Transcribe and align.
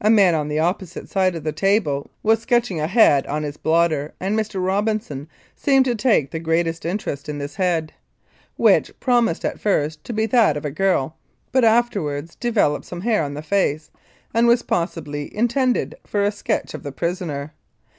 A 0.00 0.08
man 0.08 0.34
on 0.34 0.48
the 0.48 0.56
oppo 0.56 0.86
site 0.86 1.10
side 1.10 1.34
of 1.34 1.44
the 1.44 1.52
table 1.52 2.10
was 2.22 2.40
sketching 2.40 2.80
a 2.80 2.86
head 2.86 3.26
on 3.26 3.42
his 3.42 3.58
blotter, 3.58 4.14
and 4.18 4.34
Mr. 4.34 4.54
Robinson 4.64 5.28
seemed 5.54 5.84
to 5.84 5.94
take 5.94 6.30
the 6.30 6.38
greatest 6.40 6.86
interest 6.86 7.28
in 7.28 7.36
this 7.36 7.56
head, 7.56 7.92
which 8.56 8.90
promised 9.00 9.44
at 9.44 9.60
first 9.60 10.02
to 10.04 10.14
be 10.14 10.24
that 10.24 10.56
of 10.56 10.64
a 10.64 10.70
girl, 10.70 11.14
but 11.52 11.62
afterwards 11.62 12.36
developed 12.36 12.86
some 12.86 13.02
hair 13.02 13.22
on 13.22 13.34
the 13.34 13.42
face, 13.42 13.90
and 14.32 14.46
was 14.48 14.62
possibly 14.62 15.28
intended 15.36 15.94
for 16.06 16.22
a 16.22 16.32
sketch 16.32 16.72
of 16.72 16.82
the 16.82 16.90
prisoner. 16.90 17.52